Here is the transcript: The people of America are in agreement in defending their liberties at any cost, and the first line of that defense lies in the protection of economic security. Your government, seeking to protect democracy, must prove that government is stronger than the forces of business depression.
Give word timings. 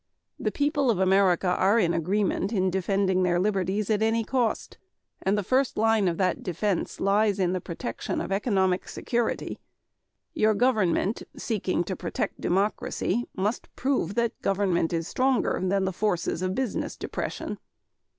The 0.39 0.51
people 0.51 0.89
of 0.89 0.97
America 0.97 1.47
are 1.49 1.77
in 1.77 1.93
agreement 1.93 2.51
in 2.51 2.71
defending 2.71 3.21
their 3.21 3.39
liberties 3.39 3.87
at 3.91 4.01
any 4.01 4.23
cost, 4.23 4.79
and 5.21 5.37
the 5.37 5.43
first 5.43 5.77
line 5.77 6.07
of 6.07 6.17
that 6.17 6.41
defense 6.41 6.99
lies 6.99 7.37
in 7.39 7.53
the 7.53 7.61
protection 7.61 8.19
of 8.19 8.31
economic 8.31 8.87
security. 8.87 9.59
Your 10.33 10.55
government, 10.55 11.21
seeking 11.37 11.83
to 11.83 11.95
protect 11.95 12.41
democracy, 12.41 13.27
must 13.35 13.69
prove 13.75 14.15
that 14.15 14.41
government 14.41 14.91
is 14.91 15.07
stronger 15.07 15.61
than 15.61 15.85
the 15.85 15.93
forces 15.93 16.41
of 16.41 16.55
business 16.55 16.97
depression. 16.97 17.59